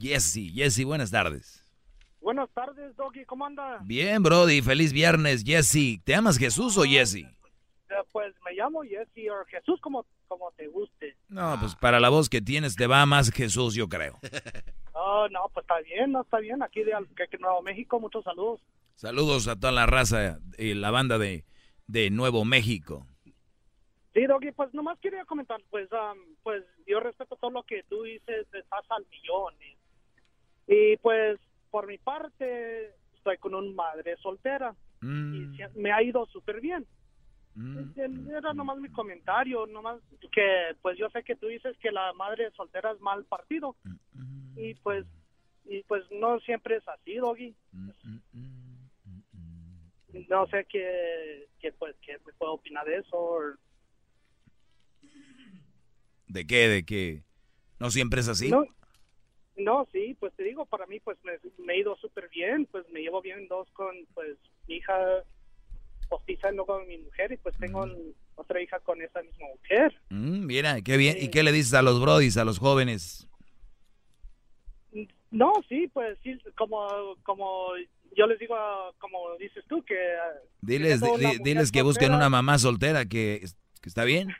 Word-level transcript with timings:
Jesse. 0.00 0.50
Jesse, 0.54 0.84
buenas 0.84 1.10
tardes. 1.10 1.62
Buenas 2.20 2.50
tardes, 2.50 2.96
Doggy, 2.96 3.24
¿cómo 3.24 3.46
anda? 3.46 3.78
Bien, 3.82 4.22
Brody, 4.22 4.62
feliz 4.62 4.92
viernes, 4.92 5.44
Jesse. 5.44 6.02
¿Te 6.04 6.14
amas 6.14 6.38
Jesús 6.38 6.76
o 6.78 6.82
Jesse? 6.82 7.16
Eh, 7.16 7.94
pues 8.12 8.34
me 8.44 8.52
llamo 8.52 8.82
Jesse 8.82 9.30
o 9.30 9.44
Jesús 9.46 9.80
como, 9.80 10.06
como 10.28 10.50
te 10.52 10.66
guste. 10.68 11.16
No, 11.28 11.56
pues 11.60 11.74
para 11.76 12.00
la 12.00 12.08
voz 12.08 12.28
que 12.28 12.40
tienes 12.40 12.76
te 12.76 12.86
va 12.86 13.04
más 13.06 13.30
Jesús, 13.30 13.74
yo 13.74 13.88
creo. 13.88 14.18
Oh, 15.02 15.26
no, 15.30 15.48
pues 15.54 15.64
está 15.64 15.80
bien, 15.80 16.12
no 16.12 16.20
está 16.20 16.40
bien. 16.40 16.62
Aquí 16.62 16.82
de, 16.82 16.92
Nuevo 17.38 17.62
México, 17.62 17.98
muchos 17.98 18.22
saludos. 18.22 18.60
Saludos 18.96 19.48
a 19.48 19.58
toda 19.58 19.72
la 19.72 19.86
raza 19.86 20.40
y 20.58 20.74
la 20.74 20.90
banda 20.90 21.16
de, 21.16 21.46
de 21.86 22.10
Nuevo 22.10 22.44
México. 22.44 23.06
Sí, 24.12 24.26
Doggy, 24.26 24.52
pues 24.52 24.74
nomás 24.74 24.98
quería 24.98 25.24
comentar, 25.24 25.58
pues, 25.70 25.88
pues 26.42 26.64
yo 26.86 27.00
respeto 27.00 27.36
todo 27.36 27.50
lo 27.50 27.62
que 27.62 27.82
tú 27.84 28.02
dices, 28.02 28.46
estás 28.52 28.84
al 28.90 29.06
millón. 29.06 29.54
Y 30.70 30.96
pues 30.98 31.38
por 31.70 31.86
mi 31.86 31.98
parte, 31.98 32.94
estoy 33.16 33.36
con 33.38 33.54
una 33.54 33.72
madre 33.72 34.16
soltera 34.18 34.74
y 35.02 35.06
mm. 35.06 35.56
me 35.74 35.92
ha 35.92 36.02
ido 36.02 36.26
súper 36.26 36.60
bien. 36.60 36.86
Mm. 37.54 38.30
Era 38.30 38.54
nomás 38.54 38.78
mi 38.78 38.88
comentario, 38.90 39.66
nomás 39.66 40.00
que 40.32 40.76
pues 40.80 40.96
yo 40.96 41.10
sé 41.10 41.24
que 41.24 41.34
tú 41.34 41.48
dices 41.48 41.76
que 41.78 41.90
la 41.90 42.12
madre 42.12 42.50
soltera 42.52 42.92
es 42.92 43.00
mal 43.00 43.24
partido 43.24 43.74
mm, 43.82 44.58
y 44.58 44.74
pues 44.76 45.04
y 45.64 45.82
pues 45.84 46.04
no 46.12 46.38
siempre 46.40 46.76
es 46.76 46.88
así, 46.88 47.16
Doggy. 47.16 47.54
No 50.28 50.46
sé 50.46 50.66
qué, 50.68 51.48
qué 51.60 51.72
pues 51.72 51.96
qué 52.02 52.16
me 52.24 52.32
puedo 52.34 52.54
opinar 52.54 52.86
de 52.86 52.98
eso. 52.98 53.38
¿De 56.28 56.46
qué? 56.46 56.68
¿De 56.68 56.84
qué? 56.84 57.24
¿No 57.80 57.90
siempre 57.90 58.20
es 58.20 58.28
así? 58.28 58.50
No, 58.50 58.64
sí, 59.92 60.16
pues 60.18 60.32
te 60.34 60.44
digo, 60.44 60.66
para 60.66 60.86
mí 60.86 61.00
pues 61.00 61.18
me, 61.24 61.72
he 61.72 61.78
ido 61.78 61.96
súper 61.96 62.28
bien, 62.28 62.66
pues 62.70 62.88
me 62.90 63.00
llevo 63.00 63.20
bien 63.20 63.48
dos 63.48 63.68
con 63.72 63.94
pues 64.14 64.36
mi 64.68 64.76
hija 64.76 64.94
postiza 66.08 66.50
no 66.50 66.64
con 66.64 66.86
mi 66.88 66.98
mujer 66.98 67.32
y 67.32 67.36
pues 67.36 67.56
tengo 67.58 67.86
mm. 67.86 67.92
otra 68.34 68.60
hija 68.60 68.80
con 68.80 69.00
esa 69.00 69.22
misma 69.22 69.46
mujer. 69.54 69.94
Mm, 70.10 70.46
mira, 70.46 70.82
qué 70.82 70.96
bien. 70.96 71.16
¿Y 71.20 71.30
qué 71.30 71.42
le 71.42 71.52
dices 71.52 71.74
a 71.74 71.82
los 71.82 72.00
brodis, 72.00 72.36
a 72.36 72.44
los 72.44 72.58
jóvenes? 72.58 73.28
No, 75.30 75.52
sí, 75.68 75.88
pues 75.92 76.18
sí, 76.24 76.36
como, 76.56 77.16
como 77.22 77.68
yo 78.16 78.26
les 78.26 78.38
digo, 78.40 78.56
como 78.98 79.36
dices 79.38 79.64
tú, 79.68 79.84
que... 79.84 79.96
Diles, 80.60 81.00
diles 81.42 81.70
que 81.70 81.82
busquen 81.82 82.12
una 82.12 82.28
mamá 82.28 82.58
soltera, 82.58 83.06
que, 83.06 83.44
que 83.80 83.88
está 83.88 84.04
bien. 84.04 84.34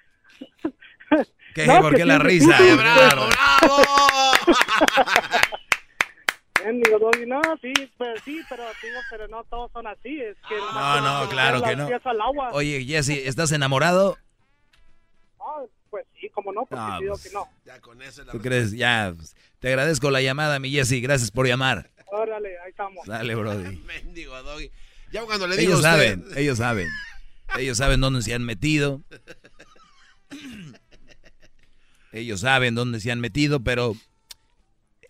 ¿Qué? 1.55 1.67
¿Por 1.81 1.95
qué 1.95 2.05
la 2.05 2.19
risa? 2.19 2.57
¡Bravo, 2.77 3.29
bravo! 3.29 4.10
no, 7.27 7.41
sí, 7.61 7.73
pues, 7.97 8.21
sí, 8.25 8.41
pero, 8.49 8.65
pero 9.11 9.29
no 9.29 9.45
todos 9.45 9.71
son 9.73 9.87
así. 9.87 10.21
Es 10.21 10.37
que 10.49 10.57
no, 10.57 11.01
no, 11.01 11.29
claro 11.29 11.63
que 11.63 11.77
no. 11.77 11.89
Oye, 12.53 12.85
Jesse, 12.85 13.27
¿estás 13.27 13.53
enamorado? 13.53 14.19
Ah, 15.41 15.63
pues 15.89 16.07
sí, 16.21 16.29
como 16.31 16.53
no, 16.53 16.67
porque 16.67 17.05
no, 17.05 17.13
pues, 17.13 17.23
que 17.23 17.31
no. 17.31 17.49
Ya 17.65 17.81
con 17.81 18.03
eso 18.03 18.25
¿Tú 18.27 18.41
crees? 18.41 18.73
Ya, 18.73 19.13
pues, 19.17 19.35
te 19.59 19.69
agradezco 19.69 20.11
la 20.11 20.21
llamada, 20.21 20.59
mi 20.59 20.71
Jesse, 20.71 21.03
gracias 21.03 21.31
por 21.31 21.47
llamar. 21.47 21.91
Órale, 22.13 22.59
ahí 22.61 22.71
estamos. 22.71 23.07
Dale, 23.07 23.35
brody. 23.35 23.77
Mendigo, 23.87 24.43
Doggy. 24.43 24.71
Ya 25.13 25.25
cuando 25.25 25.47
le 25.47 25.57
digo 25.57 25.73
ellos 25.73 25.83
saben, 25.83 26.25
ellos 26.37 26.59
saben. 26.59 26.89
Ellos 27.59 27.79
saben 27.79 28.01
dónde 28.01 28.23
se 28.23 28.35
han 28.35 28.45
metido. 28.45 29.03
Ellos 32.13 32.41
saben 32.41 32.75
dónde 32.75 32.99
se 32.99 33.13
han 33.13 33.21
metido, 33.21 33.61
pero 33.61 33.95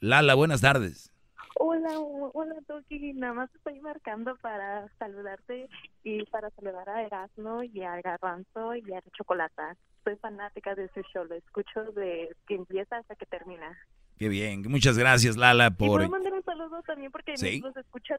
Lala, 0.00 0.34
buenas 0.34 0.62
tardes. 0.62 1.12
Hola, 1.56 1.90
hola 2.32 2.54
Toki, 2.66 3.12
nada 3.12 3.34
más 3.34 3.54
estoy 3.54 3.80
marcando 3.80 4.34
para 4.36 4.88
saludarte 4.98 5.68
y 6.02 6.24
para 6.26 6.48
saludar 6.50 6.88
a 6.88 7.02
Erasmo 7.02 7.62
y 7.62 7.82
a 7.82 8.00
Garbanzo 8.00 8.74
y 8.76 8.94
a 8.94 9.02
Chocolata. 9.12 9.76
Soy 10.02 10.16
fanática 10.16 10.74
de 10.74 10.88
su 10.94 11.02
show, 11.12 11.26
lo 11.26 11.34
escucho 11.34 11.82
de 11.92 12.34
que 12.48 12.54
empieza 12.54 12.96
hasta 12.96 13.14
que 13.14 13.26
termina. 13.26 13.78
Qué 14.18 14.30
bien, 14.30 14.62
muchas 14.68 14.96
gracias 14.96 15.36
Lala 15.36 15.70
por... 15.70 16.00
Y 16.00 16.06
puedo 16.06 16.08
mandar 16.08 16.32
un 16.32 16.44
saludo 16.44 16.82
también 16.86 17.12
porque 17.12 17.32
los 17.32 17.76
escucha 17.76 18.16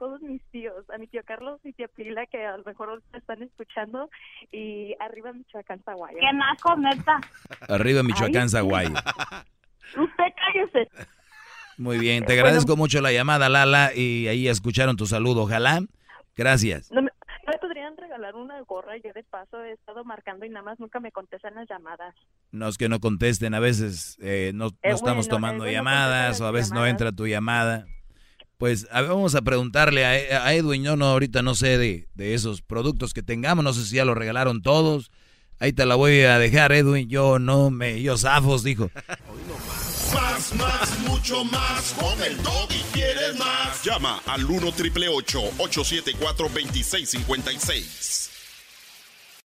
todos 0.00 0.20
mis 0.22 0.42
tíos, 0.50 0.88
a 0.90 0.98
mi 0.98 1.06
tío 1.06 1.22
Carlos 1.24 1.60
y 1.62 1.72
tía 1.74 1.86
Pila 1.86 2.26
que 2.26 2.44
a 2.44 2.56
lo 2.56 2.64
mejor 2.64 3.00
están 3.12 3.40
escuchando 3.44 4.10
y 4.50 4.96
arriba 4.98 5.32
Michoacán, 5.32 5.80
Zaguayo. 5.84 6.18
¡Qué 6.18 6.32
naco, 6.32 6.76
neta! 6.76 7.20
Arriba 7.68 8.02
Michoacán, 8.02 8.48
Zaguayo. 8.48 8.94
Usted 9.96 10.24
cállese. 10.36 10.90
Muy 11.80 11.96
bien, 11.96 12.26
te 12.26 12.34
agradezco 12.34 12.76
mucho 12.76 13.00
la 13.00 13.10
llamada, 13.10 13.48
Lala, 13.48 13.94
y 13.96 14.28
ahí 14.28 14.48
escucharon 14.48 14.96
tu 14.96 15.06
saludo. 15.06 15.44
Ojalá. 15.44 15.80
Gracias. 16.36 16.90
No 16.92 17.00
me, 17.00 17.10
podrían 17.58 17.96
regalar 17.96 18.34
una 18.34 18.60
gorra? 18.64 18.98
Yo 19.02 19.14
de 19.14 19.24
paso 19.24 19.64
he 19.64 19.72
estado 19.72 20.04
marcando 20.04 20.44
y 20.44 20.50
nada 20.50 20.62
más 20.62 20.78
nunca 20.78 21.00
me 21.00 21.10
contestan 21.10 21.54
las 21.54 21.66
llamadas. 21.70 22.14
No 22.52 22.68
es 22.68 22.76
que 22.76 22.90
no 22.90 23.00
contesten, 23.00 23.54
a 23.54 23.60
veces 23.60 24.18
eh, 24.20 24.52
no, 24.54 24.72
estamos 24.82 25.26
tomando 25.28 25.66
llamadas 25.66 26.38
o 26.42 26.46
a 26.46 26.50
veces 26.50 26.70
no 26.70 26.84
entra 26.86 27.12
tu 27.12 27.26
llamada. 27.26 27.86
Pues 28.58 28.86
vamos 28.92 29.34
a 29.34 29.40
preguntarle 29.40 30.04
a, 30.04 30.52
Edwin, 30.52 30.82
yo 30.82 30.96
no, 30.96 31.06
ahorita 31.06 31.40
no 31.40 31.54
sé 31.54 31.78
de, 31.78 32.08
de, 32.14 32.34
esos 32.34 32.60
productos 32.60 33.14
que 33.14 33.22
tengamos, 33.22 33.64
no 33.64 33.72
sé 33.72 33.86
si 33.86 33.96
ya 33.96 34.04
lo 34.04 34.14
regalaron 34.14 34.60
todos. 34.60 35.10
Ahí 35.58 35.72
te 35.72 35.86
la 35.86 35.94
voy 35.94 36.20
a 36.20 36.38
dejar, 36.38 36.72
Edwin, 36.72 37.08
yo 37.08 37.38
no 37.38 37.70
me, 37.70 38.02
yo 38.02 38.18
zafos, 38.18 38.62
dijo. 38.64 38.90
Más, 40.14 40.54
más, 40.54 40.98
mucho 41.00 41.44
más. 41.44 41.94
Con 41.98 42.22
el 42.22 42.36
y 42.70 42.82
quieres 42.92 43.36
más. 43.36 43.82
Llama 43.84 44.20
al 44.26 44.44
1 44.44 44.72
triple 44.72 45.08
874 45.08 46.48
2656. 46.48 48.29